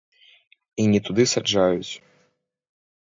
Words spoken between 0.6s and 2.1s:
І не туды саджаюць.